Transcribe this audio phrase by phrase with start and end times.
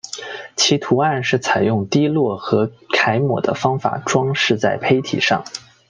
[0.55, 5.43] 其图案是采用滴落和揩抹的方法装饰在坯体上。